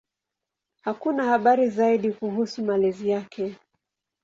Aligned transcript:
Hakuna 0.81 1.23
habari 1.23 1.69
zaidi 1.69 2.11
kuhusu 2.13 2.63
malezi 2.65 3.09
yake. 3.09 3.55